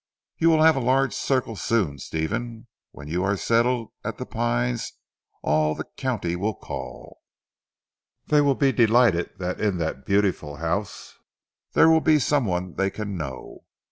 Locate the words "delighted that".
8.71-9.61